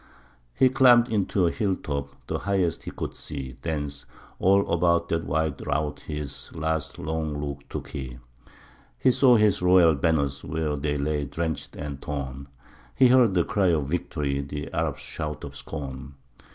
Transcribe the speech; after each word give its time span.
He 0.55 0.69
climbed 0.69 1.09
into 1.09 1.45
a 1.45 1.51
hill 1.51 1.75
top, 1.75 2.15
the 2.25 2.39
highest 2.39 2.81
he 2.81 2.89
could 2.89 3.15
see, 3.15 3.55
Thence 3.61 4.07
all 4.39 4.67
about 4.73 5.11
of 5.11 5.21
that 5.21 5.27
wide 5.27 5.67
rout 5.67 5.99
his 5.99 6.49
last 6.55 6.97
long 6.97 7.39
look 7.39 7.69
took 7.69 7.89
he; 7.89 8.17
He 8.97 9.11
saw 9.11 9.35
his 9.35 9.61
royal 9.61 9.93
banners, 9.93 10.43
where 10.43 10.75
they 10.75 10.97
lay 10.97 11.25
drenched 11.25 11.75
and 11.75 12.01
torn, 12.01 12.47
He 12.95 13.09
heard 13.09 13.35
the 13.35 13.43
cry 13.45 13.67
of 13.67 13.89
victory, 13.89 14.41
the 14.41 14.73
Arab's 14.73 15.01
shout 15.01 15.43
of 15.43 15.55
scorn. 15.55 16.15